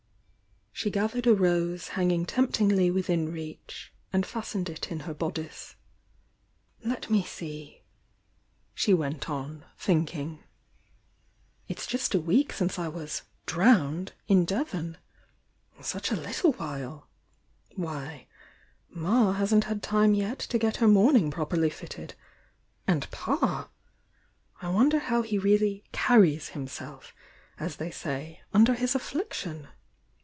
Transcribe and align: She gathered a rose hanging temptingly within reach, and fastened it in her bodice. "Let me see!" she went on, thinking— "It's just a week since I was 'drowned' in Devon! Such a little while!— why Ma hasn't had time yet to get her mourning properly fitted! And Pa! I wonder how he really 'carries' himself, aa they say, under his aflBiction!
She 0.73 0.89
gathered 0.89 1.27
a 1.27 1.35
rose 1.35 1.89
hanging 1.89 2.25
temptingly 2.25 2.89
within 2.89 3.31
reach, 3.31 3.93
and 4.11 4.25
fastened 4.25 4.67
it 4.67 4.91
in 4.91 5.01
her 5.01 5.13
bodice. 5.13 5.75
"Let 6.83 7.07
me 7.07 7.23
see!" 7.23 7.83
she 8.73 8.91
went 8.91 9.29
on, 9.29 9.63
thinking— 9.77 10.43
"It's 11.67 11.85
just 11.85 12.15
a 12.15 12.19
week 12.19 12.51
since 12.51 12.79
I 12.79 12.87
was 12.87 13.21
'drowned' 13.45 14.13
in 14.27 14.43
Devon! 14.43 14.97
Such 15.81 16.09
a 16.09 16.15
little 16.15 16.53
while!— 16.53 17.07
why 17.75 18.25
Ma 18.89 19.33
hasn't 19.33 19.65
had 19.65 19.83
time 19.83 20.15
yet 20.15 20.39
to 20.39 20.57
get 20.57 20.77
her 20.77 20.87
mourning 20.87 21.29
properly 21.29 21.69
fitted! 21.69 22.15
And 22.87 23.11
Pa! 23.11 23.69
I 24.63 24.69
wonder 24.69 24.97
how 24.97 25.21
he 25.21 25.37
really 25.37 25.83
'carries' 25.91 26.49
himself, 26.55 27.13
aa 27.59 27.67
they 27.67 27.91
say, 27.91 28.41
under 28.51 28.73
his 28.73 28.95
aflBiction! 28.95 29.67